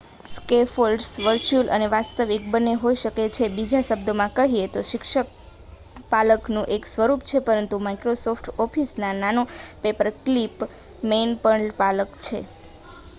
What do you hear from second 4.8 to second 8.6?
શિક્ષક પાલખનું એક સ્વરૂપ છે પરંતુ માઇક્રોસોફ્ટ